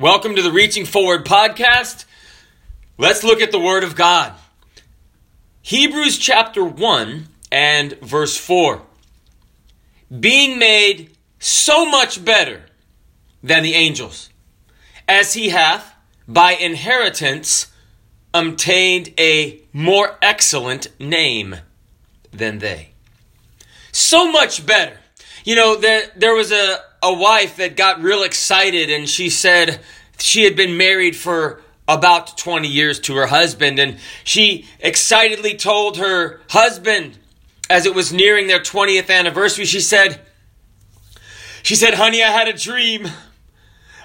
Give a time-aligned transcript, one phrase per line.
[0.00, 2.06] Welcome to the Reaching Forward podcast.
[2.96, 4.32] Let's look at the Word of God.
[5.60, 8.80] Hebrews chapter 1 and verse 4.
[10.18, 12.62] Being made so much better
[13.42, 14.30] than the angels,
[15.06, 15.94] as he hath
[16.26, 17.70] by inheritance
[18.32, 21.56] obtained a more excellent name
[22.32, 22.92] than they.
[23.92, 24.96] So much better.
[25.44, 29.80] You know, there, there was a, a wife that got real excited and she said
[30.18, 35.96] she had been married for about 20 years to her husband and she excitedly told
[35.96, 37.18] her husband
[37.68, 40.20] as it was nearing their 20th anniversary she said
[41.62, 43.08] she said honey i had a dream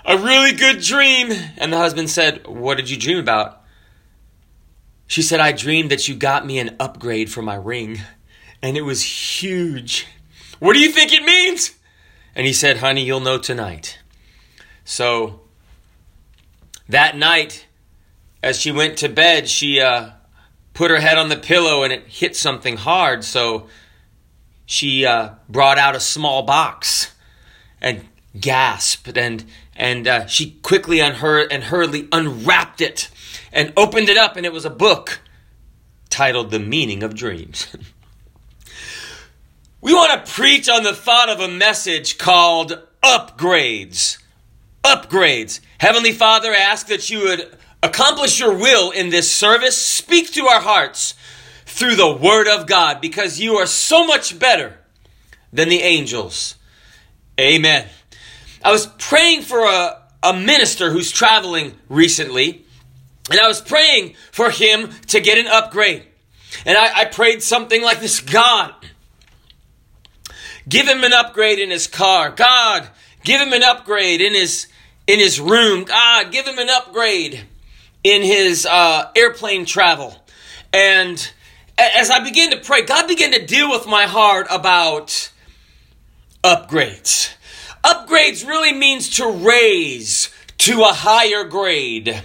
[0.05, 1.31] a really good dream.
[1.57, 3.61] And the husband said what did you dream about?
[5.07, 7.99] She said i dreamed that you got me an upgrade for my ring
[8.61, 10.07] and it was huge.
[10.59, 11.71] What do you think it means
[12.35, 13.99] and he said, Honey, you'll know tonight.
[14.83, 15.41] So
[16.89, 17.65] that night,
[18.43, 20.11] as she went to bed, she uh,
[20.73, 23.23] put her head on the pillow and it hit something hard.
[23.23, 23.67] So
[24.65, 27.13] she uh, brought out a small box
[27.81, 28.07] and
[28.39, 29.45] gasped and
[29.77, 33.09] and uh, she quickly and hurriedly unwrapped it
[33.51, 35.19] and opened it up and it was a book
[36.09, 37.75] titled The Meaning of Dreams.
[39.85, 44.17] We want to preach on the thought of a message called upgrades.
[44.83, 45.59] Upgrades.
[45.77, 49.79] Heavenly Father, ask that you would accomplish your will in this service.
[49.79, 51.13] Speak to our hearts
[51.67, 54.79] through the Word of God because you are so much better
[55.53, 56.55] than the angels.
[57.39, 57.87] Amen.
[58.63, 62.65] I was praying for a, a minister who's traveling recently,
[63.29, 66.07] and I was praying for him to get an upgrade.
[66.65, 68.73] And I, I prayed something like this God,
[70.67, 72.31] Give him an upgrade in his car.
[72.31, 72.87] God,
[73.23, 74.67] give him an upgrade in his
[75.07, 75.83] in his room.
[75.83, 77.45] God, give him an upgrade
[78.03, 80.15] in his uh, airplane travel.
[80.73, 81.31] And
[81.77, 85.31] as I began to pray, God began to deal with my heart about
[86.43, 87.33] upgrades.
[87.83, 90.29] Upgrades really means to raise
[90.59, 92.23] to a higher grade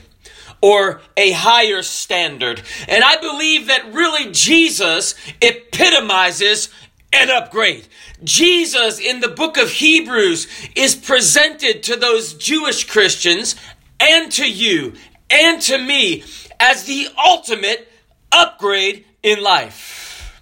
[0.62, 2.62] or a higher standard.
[2.88, 6.68] And I believe that really Jesus epitomizes
[7.12, 7.88] an upgrade.
[8.22, 13.56] Jesus in the book of Hebrews is presented to those Jewish Christians
[13.98, 14.94] and to you
[15.28, 16.24] and to me
[16.58, 17.90] as the ultimate
[18.32, 20.40] upgrade in life.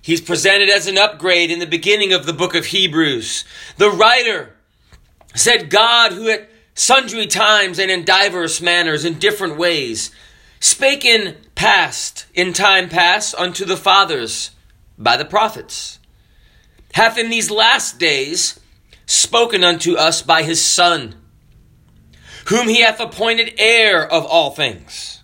[0.00, 3.44] He's presented as an upgrade in the beginning of the book of Hebrews.
[3.76, 4.54] The writer
[5.34, 10.12] said, God, who at sundry times and in diverse manners, in different ways,
[10.60, 14.50] spake in past, in time past, unto the fathers
[14.98, 15.98] by the prophets,
[16.92, 18.58] hath in these last days
[19.06, 21.14] spoken unto us by his Son,
[22.46, 25.22] whom he hath appointed heir of all things,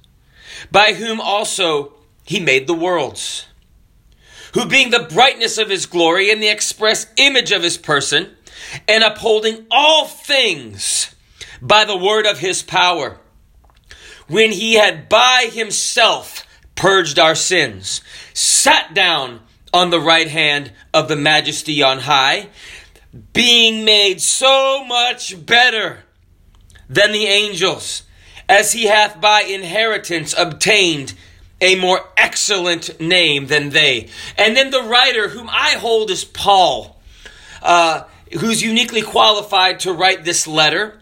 [0.71, 1.95] by whom also
[2.25, 3.47] he made the worlds,
[4.55, 8.31] who being the brightness of his glory and the express image of his person,
[8.87, 11.15] and upholding all things
[11.61, 13.19] by the word of his power,
[14.29, 18.01] when he had by himself purged our sins,
[18.35, 19.41] sat down
[19.73, 22.49] on the right hand of the majesty on high,
[23.33, 26.05] being made so much better
[26.89, 28.03] than the angels,
[28.49, 31.15] as he hath by inheritance obtained
[31.61, 34.09] a more excellent name than they.
[34.37, 37.01] And then the writer, whom I hold as Paul,
[37.63, 38.05] uh,
[38.41, 41.01] who's uniquely qualified to write this letter,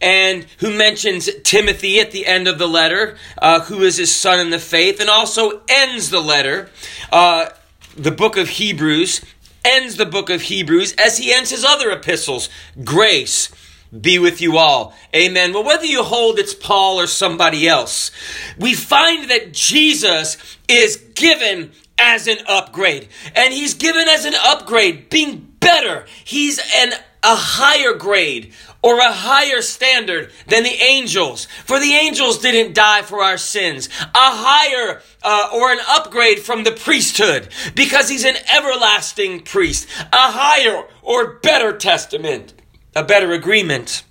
[0.00, 4.40] and who mentions Timothy at the end of the letter, uh, who is his son
[4.40, 6.68] in the faith, and also ends the letter.
[7.10, 7.48] Uh,
[7.96, 9.20] the book of Hebrews,
[9.64, 12.48] ends the book of Hebrews as he ends his other epistles.
[12.84, 13.50] Grace
[13.98, 14.94] be with you all.
[15.14, 15.52] Amen.
[15.52, 18.10] Well, whether you hold it's Paul or somebody else,
[18.58, 23.08] we find that Jesus is given as an upgrade.
[23.34, 26.06] And he's given as an upgrade, being better.
[26.24, 28.52] He's an a higher grade
[28.82, 31.46] or a higher standard than the angels.
[31.64, 33.88] For the angels didn't die for our sins.
[34.00, 39.86] A higher uh, or an upgrade from the priesthood because he's an everlasting priest.
[40.12, 42.54] A higher or better testament,
[42.96, 44.02] a better agreement.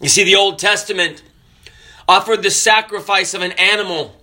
[0.00, 1.22] You see, the Old Testament
[2.08, 4.16] offered the sacrifice of an animal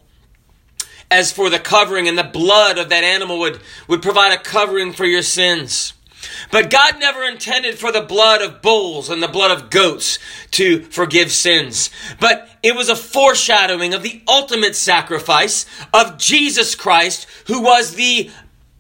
[1.12, 4.94] as for the covering, and the blood of that animal would, would provide a covering
[4.94, 5.94] for your sins.
[6.52, 10.20] But God never intended for the blood of bulls and the blood of goats
[10.52, 11.90] to forgive sins.
[12.20, 18.32] But it was a foreshadowing of the ultimate sacrifice of Jesus Christ, who was the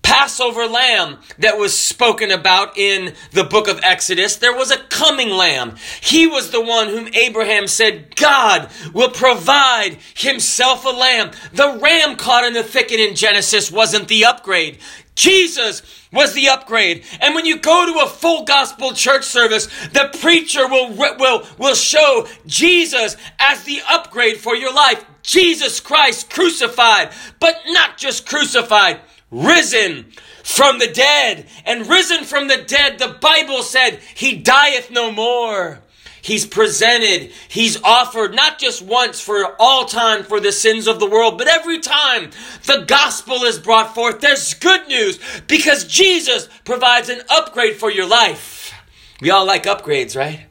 [0.09, 4.38] Passover lamb that was spoken about in the book of Exodus.
[4.38, 5.75] There was a coming lamb.
[6.01, 11.29] He was the one whom Abraham said, God will provide himself a lamb.
[11.53, 14.79] The ram caught in the thicket in Genesis wasn't the upgrade.
[15.13, 17.03] Jesus was the upgrade.
[17.21, 21.75] And when you go to a full gospel church service, the preacher will, will, will
[21.75, 25.06] show Jesus as the upgrade for your life.
[25.21, 29.01] Jesus Christ crucified, but not just crucified,
[29.31, 30.12] risen
[30.44, 31.48] from the dead.
[31.66, 35.81] And risen from the dead, the Bible said, He dieth no more.
[36.22, 41.10] He's presented, He's offered not just once for all time for the sins of the
[41.10, 42.31] world, but every time
[42.66, 48.08] the gospel is brought forth, there's good news because Jesus provides an upgrade for your
[48.08, 48.74] life.
[49.22, 50.46] We all like upgrades, right?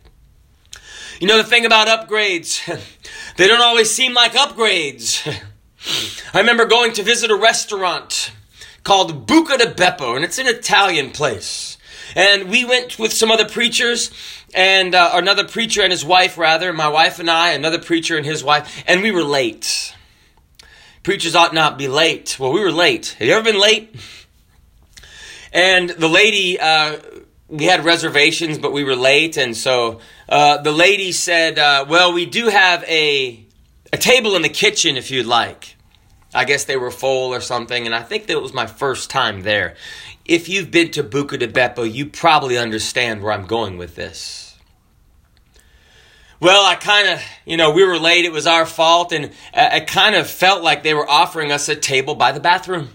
[1.21, 2.65] You know the thing about upgrades,
[3.37, 5.27] they don't always seem like upgrades.
[6.35, 8.33] I remember going to visit a restaurant
[8.85, 11.77] called Buca di Beppo, and it's an Italian place.
[12.15, 14.11] And we went with some other preachers,
[14.55, 18.25] and uh, another preacher and his wife, rather, my wife and I, another preacher and
[18.25, 19.95] his wife, and we were late.
[21.03, 22.37] Preachers ought not be late.
[22.39, 23.17] Well, we were late.
[23.19, 23.95] Have you ever been late?
[25.53, 26.99] And the lady, uh,
[27.49, 32.13] we had reservations, but we were late, and so uh, the lady said, uh, "Well,
[32.13, 33.45] we do have a
[33.93, 35.78] a table in the kitchen if you'd like."
[36.35, 39.43] I guess they were full or something, and I think that was my first time
[39.43, 39.75] there.
[40.25, 44.57] If you've been to Buca di Beppo, you probably understand where I'm going with this.
[46.41, 49.81] Well, I kind of, you know, we were late, it was our fault, and I
[49.81, 52.91] kind of felt like they were offering us a table by the bathroom.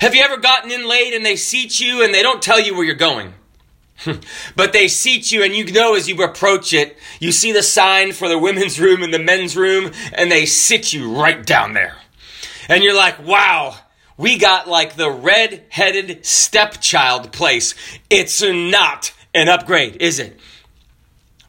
[0.00, 2.74] Have you ever gotten in late and they seat you and they don't tell you
[2.74, 3.34] where you're going?
[4.56, 8.12] but they seat you, and you know as you approach it, you see the sign
[8.12, 11.96] for the women's room and the men's room, and they sit you right down there.
[12.70, 13.74] And you're like, wow,
[14.16, 17.74] we got like the red headed stepchild place.
[18.08, 20.38] It's not an upgrade, is it?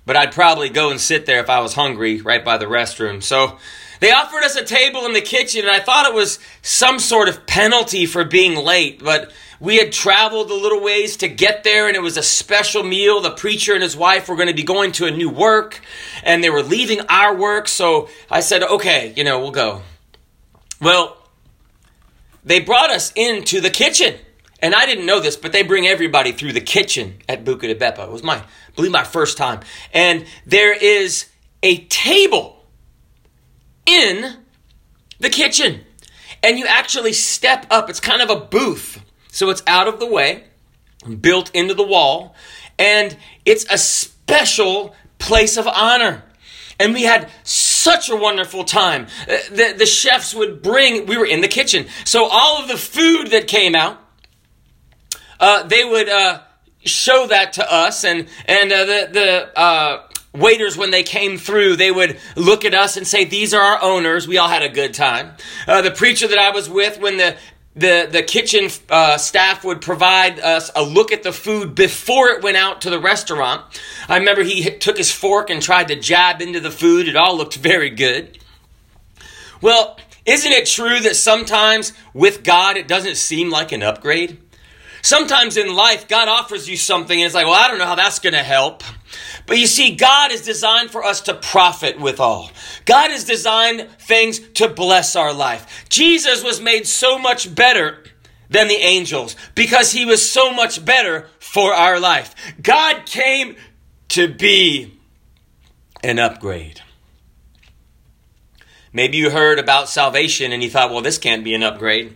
[0.03, 3.21] But I'd probably go and sit there if I was hungry right by the restroom.
[3.21, 3.59] So
[3.99, 7.29] they offered us a table in the kitchen, and I thought it was some sort
[7.29, 11.87] of penalty for being late, but we had traveled a little ways to get there,
[11.87, 13.21] and it was a special meal.
[13.21, 15.81] The preacher and his wife were going to be going to a new work,
[16.23, 17.67] and they were leaving our work.
[17.67, 19.83] So I said, okay, you know, we'll go.
[20.81, 21.17] Well,
[22.43, 24.15] they brought us into the kitchen.
[24.63, 27.73] And I didn't know this, but they bring everybody through the kitchen at Buca di
[27.73, 28.03] Beppo.
[28.03, 28.45] It was my, I
[28.75, 29.61] believe, my first time.
[29.93, 31.27] And there is
[31.63, 32.63] a table
[33.85, 34.37] in
[35.19, 35.81] the kitchen.
[36.43, 37.89] And you actually step up.
[37.89, 39.03] It's kind of a booth.
[39.31, 40.43] So it's out of the way,
[41.19, 42.35] built into the wall.
[42.77, 46.23] And it's a special place of honor.
[46.79, 47.29] And we had
[47.81, 49.07] such a wonderful time.
[49.27, 51.87] Uh, the, the chefs would bring, we were in the kitchen.
[52.05, 53.97] So all of the food that came out,
[55.39, 56.41] uh, they would uh,
[56.85, 58.03] show that to us.
[58.03, 62.73] And, and uh, the, the uh, waiters, when they came through, they would look at
[62.73, 64.27] us and say, These are our owners.
[64.27, 65.33] We all had a good time.
[65.67, 67.35] Uh, the preacher that I was with, when the
[67.75, 72.43] the, the kitchen uh, staff would provide us a look at the food before it
[72.43, 73.61] went out to the restaurant.
[74.09, 77.07] I remember he took his fork and tried to jab into the food.
[77.07, 78.37] It all looked very good.
[79.61, 84.37] Well, isn't it true that sometimes with God it doesn't seem like an upgrade?
[85.01, 87.95] Sometimes in life, God offers you something and it's like, well, I don't know how
[87.95, 88.83] that's going to help.
[89.51, 92.51] But you see, God is designed for us to profit with all.
[92.85, 95.83] God has designed things to bless our life.
[95.89, 98.01] Jesus was made so much better
[98.49, 102.33] than the angels because he was so much better for our life.
[102.63, 103.57] God came
[104.07, 104.97] to be
[106.01, 106.79] an upgrade.
[108.93, 112.15] Maybe you heard about salvation and you thought, well, this can't be an upgrade.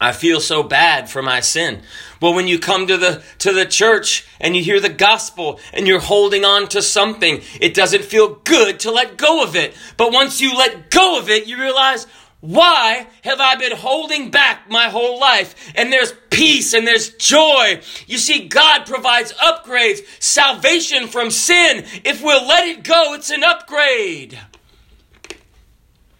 [0.00, 1.82] I feel so bad for my sin.
[2.20, 5.86] Well, when you come to the to the church and you hear the gospel and
[5.86, 9.74] you're holding on to something, it doesn't feel good to let go of it.
[9.96, 12.06] But once you let go of it, you realize,
[12.40, 15.54] why have I been holding back my whole life?
[15.76, 17.80] And there's peace and there's joy.
[18.08, 21.84] You see, God provides upgrades, salvation from sin.
[22.04, 24.40] If we'll let it go, it's an upgrade.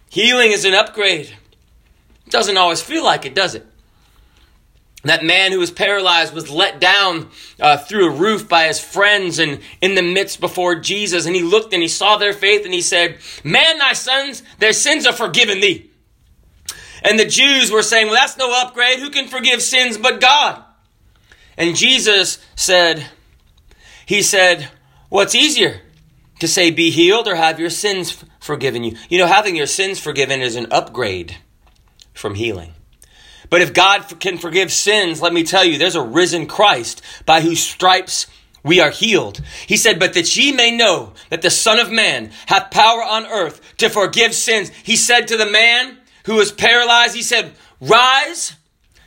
[0.09, 1.35] Healing is an upgrade.
[2.33, 3.63] Doesn't always feel like it, does it?
[5.03, 9.37] That man who was paralyzed was let down uh, through a roof by his friends
[9.37, 11.27] and in the midst before Jesus.
[11.27, 14.73] And he looked and he saw their faith and he said, Man, thy sons, their
[14.73, 15.91] sins are forgiven thee.
[17.03, 18.97] And the Jews were saying, Well, that's no upgrade.
[18.97, 20.63] Who can forgive sins but God?
[21.55, 23.05] And Jesus said,
[24.07, 24.69] He said,
[25.09, 25.81] What's easier?
[26.39, 28.97] To say, Be healed or have your sins forgiven you?
[29.07, 31.37] You know, having your sins forgiven is an upgrade
[32.13, 32.73] from healing.
[33.49, 37.41] But if God can forgive sins, let me tell you, there's a risen Christ by
[37.41, 38.27] whose stripes
[38.63, 39.41] we are healed.
[39.67, 43.27] He said, But that ye may know that the Son of Man hath power on
[43.27, 44.69] earth to forgive sins.
[44.83, 48.55] He said to the man who was paralyzed, He said, Rise,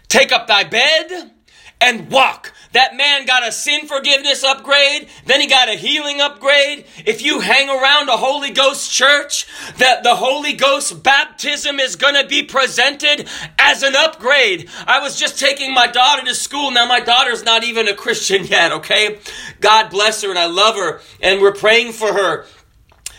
[0.09, 1.33] take up thy bed,
[1.81, 2.53] and walk.
[2.73, 6.87] That man got a sin forgiveness upgrade, then he got a healing upgrade.
[7.05, 9.47] If you hang around a Holy Ghost church,
[9.79, 13.29] that the Holy Ghost baptism is going to be presented
[13.59, 14.69] as an upgrade.
[14.87, 16.71] I was just taking my daughter to school.
[16.71, 19.19] Now my daughter's not even a Christian yet, okay?
[19.61, 22.47] God bless her and I love her and we're praying for her.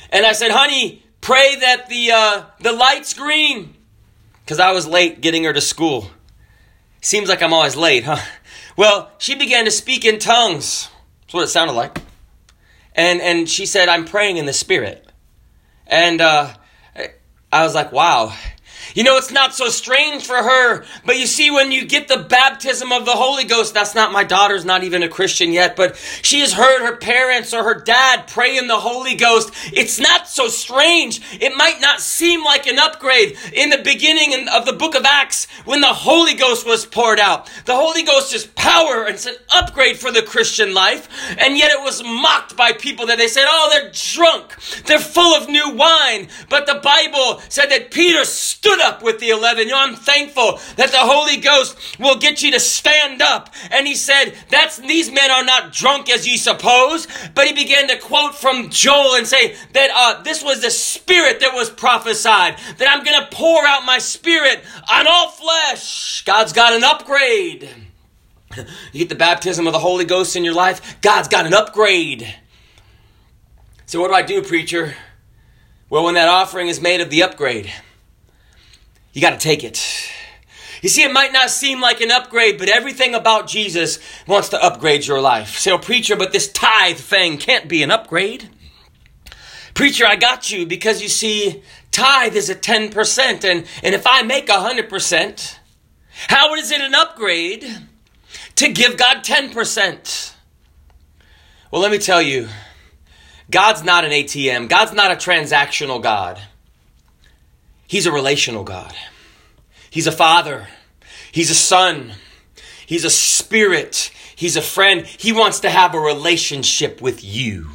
[0.10, 3.76] And I said, "Honey, pray that the uh, the light's green."
[4.46, 6.12] Cuz I was late getting her to school.
[7.02, 8.18] Seems like I'm always late, huh?
[8.78, 10.90] Well, she began to speak in tongues.
[11.22, 12.00] That's what it sounded like.
[12.96, 15.06] And and she said, "I'm praying in the spirit."
[15.88, 16.54] And uh,
[17.52, 18.34] I was like, "Wow."
[18.94, 22.18] You know, it's not so strange for her, but you see, when you get the
[22.18, 25.96] baptism of the Holy Ghost, that's not my daughter's not even a Christian yet, but
[26.22, 29.54] she has heard her parents or her dad pray in the Holy Ghost.
[29.74, 31.22] It's not so strange.
[31.40, 35.48] It might not seem like an upgrade in the beginning of the book of Acts
[35.66, 37.50] when the Holy Ghost was poured out.
[37.66, 41.72] The Holy Ghost is power and it's an upgrade for the Christian life, and yet
[41.72, 44.56] it was mocked by people that they said, oh, they're drunk.
[44.86, 46.28] They're full of new wine.
[46.50, 49.66] But the Bible said that Peter stood up with the 11.
[49.66, 53.54] You know, I'm thankful that the Holy Ghost will get you to stand up.
[53.72, 57.08] And he said, that's, these men are not drunk as ye suppose.
[57.34, 61.40] But he began to quote from Joel and say that, uh, this was the spirit
[61.40, 62.58] that was prophesied.
[62.78, 66.24] That I'm going to pour out my spirit on all flesh.
[66.24, 67.70] God's got an upgrade.
[68.92, 72.34] You get the baptism of the Holy Ghost in your life, God's got an upgrade.
[73.86, 74.96] So, what do I do, preacher?
[75.90, 77.72] Well, when that offering is made of the upgrade,
[79.14, 80.12] you got to take it.
[80.82, 84.64] You see, it might not seem like an upgrade, but everything about Jesus wants to
[84.64, 85.58] upgrade your life.
[85.58, 88.50] Say, oh, preacher, but this tithe thing can't be an upgrade.
[89.74, 94.22] Preacher, I got you because you see, tithe is at 10%, and, and if I
[94.22, 95.58] make 100%,
[96.30, 97.66] how is it an upgrade
[98.56, 100.34] to give God 10%?
[101.72, 102.50] Well, let me tell you,
[103.50, 106.42] God's not an ATM, God's not a transactional God.
[107.88, 108.94] He's a relational God.
[109.90, 110.68] He's a father.
[111.32, 112.14] He's a son.
[112.86, 114.12] He's a spirit.
[114.36, 115.06] He's a friend.
[115.06, 117.70] He wants to have a relationship with you.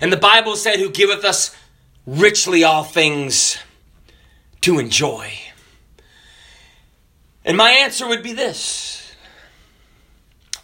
[0.00, 1.56] And the Bible said, Who giveth us
[2.06, 3.58] richly all things
[4.62, 5.32] to enjoy.
[7.44, 9.14] And my answer would be this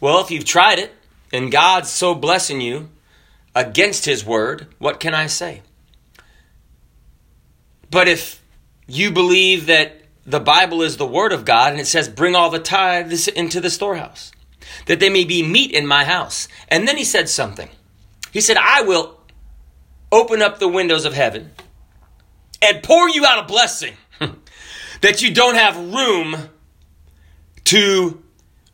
[0.00, 0.92] Well, if you've tried it
[1.32, 2.90] and God's so blessing you
[3.54, 5.62] against His word, what can I say?
[7.90, 8.42] But if
[8.86, 12.50] you believe that the Bible is the Word of God and it says, bring all
[12.50, 14.32] the tithes into the storehouse,
[14.86, 16.48] that they may be meat in my house.
[16.68, 17.68] And then he said something.
[18.32, 19.20] He said, I will
[20.10, 21.52] open up the windows of heaven
[22.62, 23.94] and pour you out a blessing
[25.00, 26.48] that you don't have room
[27.64, 28.22] to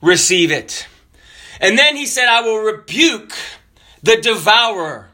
[0.00, 0.86] receive it.
[1.60, 3.32] And then he said, I will rebuke
[4.02, 5.10] the devourer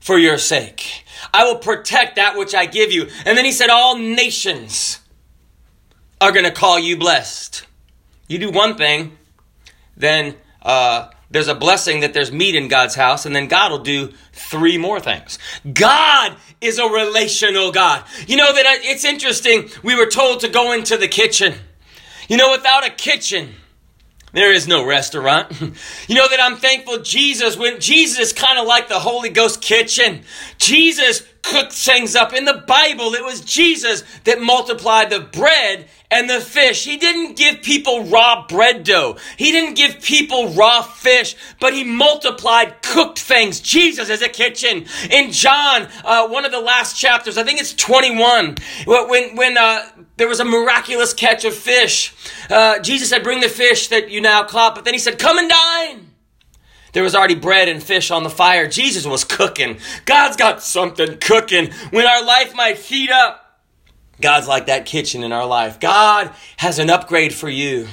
[0.00, 1.01] for your sake.
[1.32, 3.08] I will protect that which I give you.
[3.24, 5.00] And then he said, All nations
[6.20, 7.66] are going to call you blessed.
[8.28, 9.16] You do one thing,
[9.96, 13.78] then uh, there's a blessing that there's meat in God's house, and then God will
[13.78, 15.38] do three more things.
[15.72, 18.04] God is a relational God.
[18.26, 19.68] You know that it's interesting.
[19.82, 21.54] We were told to go into the kitchen.
[22.28, 23.54] You know, without a kitchen,
[24.32, 25.60] there is no restaurant.
[25.60, 29.60] you know that I'm thankful Jesus, when Jesus is kind of like the Holy Ghost
[29.60, 30.22] kitchen.
[30.58, 32.32] Jesus cooked things up.
[32.32, 36.84] In the Bible, it was Jesus that multiplied the bread and the fish.
[36.84, 39.16] He didn't give people raw bread dough.
[39.36, 43.60] He didn't give people raw fish, but he multiplied cooked things.
[43.60, 44.86] Jesus is a kitchen.
[45.10, 49.88] In John, uh, one of the last chapters, I think it's 21, when, when, uh,
[50.22, 52.14] there was a miraculous catch of fish.
[52.48, 55.36] Uh, Jesus said, bring the fish that you now caught, but then he said, come
[55.36, 56.12] and dine.
[56.92, 58.68] There was already bread and fish on the fire.
[58.68, 59.80] Jesus was cooking.
[60.04, 61.72] God's got something cooking.
[61.90, 63.64] When our life might heat up,
[64.20, 65.80] God's like that kitchen in our life.
[65.80, 67.88] God has an upgrade for you.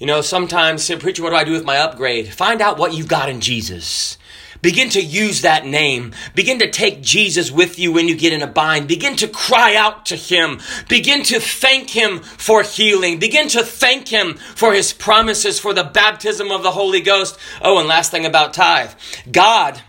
[0.00, 2.26] You know, sometimes, preacher, what do I do with my upgrade?
[2.34, 4.18] Find out what you've got in Jesus.
[4.62, 6.12] Begin to use that name.
[6.36, 8.86] Begin to take Jesus with you when you get in a bind.
[8.86, 10.60] Begin to cry out to Him.
[10.88, 13.18] Begin to thank Him for healing.
[13.18, 17.36] Begin to thank Him for His promises, for the baptism of the Holy Ghost.
[17.60, 18.92] Oh, and last thing about tithe.
[19.30, 19.82] God,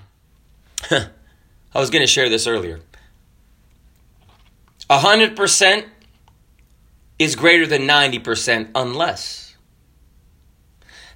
[0.92, 1.10] I
[1.76, 2.80] was going to share this earlier.
[4.90, 5.86] 100%
[7.20, 9.43] is greater than 90% unless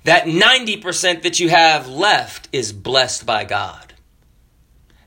[0.08, 3.94] that 90% that you have left is blessed by God.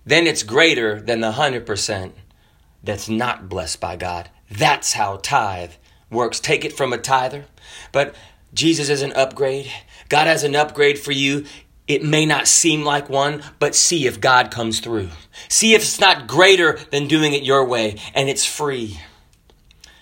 [0.05, 2.13] Then it's greater than the 100%
[2.85, 4.29] that's not blessed by God.
[4.51, 5.73] That's how tithe
[6.11, 6.39] works.
[6.39, 7.47] Take it from a tither,
[7.93, 8.15] but
[8.53, 9.73] Jesus is an upgrade.
[10.11, 11.47] God has an upgrade for you.
[11.89, 15.09] It may not seem like one, but see if God comes through.
[15.49, 19.01] See if it's not greater than doing it your way and it's free.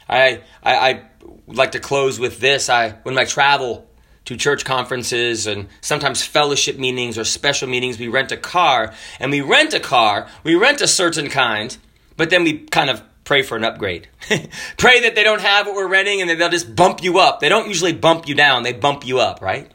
[0.08, 1.02] I, I, I
[1.46, 2.68] like to close with this.
[2.68, 3.87] I, when I travel
[4.28, 8.92] to church conferences and sometimes fellowship meetings or special meetings, we rent a car.
[9.18, 11.74] And we rent a car, we rent a certain kind,
[12.18, 14.06] but then we kind of pray for an upgrade.
[14.76, 17.40] pray that they don't have what we're renting and that they'll just bump you up.
[17.40, 19.72] They don't usually bump you down, they bump you up, right?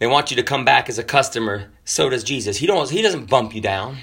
[0.00, 1.70] They want you to come back as a customer.
[1.86, 2.58] So does Jesus.
[2.58, 3.96] He, don't, he doesn't bump you down.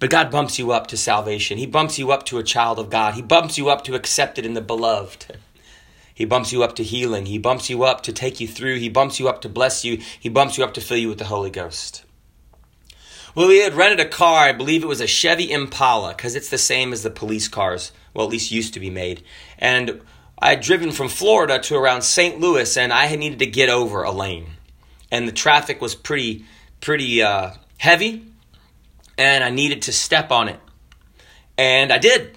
[0.00, 1.58] But God bumps you up to salvation.
[1.58, 3.12] He bumps you up to a child of God.
[3.12, 5.36] He bumps you up to accepted in the beloved.
[6.18, 7.26] He bumps you up to healing.
[7.26, 8.80] He bumps you up to take you through.
[8.80, 10.00] He bumps you up to bless you.
[10.18, 12.02] He bumps you up to fill you with the Holy Ghost.
[13.36, 14.48] Well, we had rented a car.
[14.48, 17.92] I believe it was a Chevy Impala because it's the same as the police cars.
[18.14, 19.22] Well, at least used to be made.
[19.60, 20.00] And
[20.40, 22.40] I had driven from Florida to around St.
[22.40, 24.46] Louis, and I had needed to get over a lane,
[25.12, 26.46] and the traffic was pretty
[26.80, 28.26] pretty uh, heavy,
[29.16, 30.58] and I needed to step on it,
[31.56, 32.36] and I did.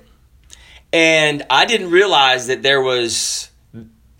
[0.94, 3.51] And I didn't realize that there was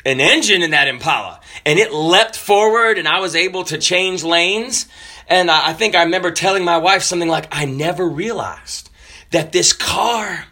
[0.06, 4.24] an engine in that Impala, and it leapt forward, and I was able to change
[4.24, 4.88] lanes
[5.32, 8.90] and I think I remember telling my wife something like, I never realized
[9.30, 10.46] that this car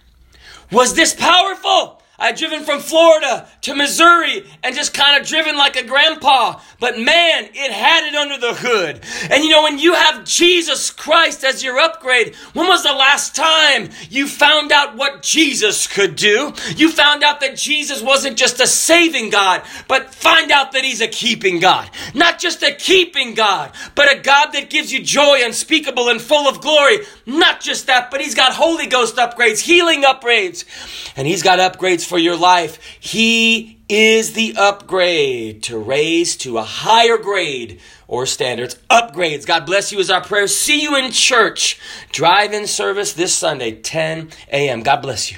[0.71, 1.98] was this powerful.
[2.19, 6.59] I'd driven from Florida to Missouri and just kind of driven like a grandpa.
[6.79, 9.01] But man, it had it under the hood.
[9.31, 13.35] And you know, when you have Jesus Christ as your upgrade, when was the last
[13.35, 16.53] time you found out what Jesus could do?
[16.75, 21.01] You found out that Jesus wasn't just a saving God, but find out that He's
[21.01, 21.89] a keeping God.
[22.13, 26.47] Not just a keeping God, but a God that gives you joy unspeakable and full
[26.47, 26.99] of glory.
[27.25, 30.65] Not just that, but He's got Holy Ghost upgrades, healing upgrades,
[31.15, 32.79] and He's got upgrades for your life.
[32.99, 38.75] He is the upgrade to raise to a higher grade or standards.
[38.89, 39.45] Upgrades.
[39.45, 40.47] God bless you is our prayer.
[40.47, 41.79] See you in church.
[42.11, 44.83] Drive in service this Sunday, 10 a.m.
[44.83, 45.37] God bless you.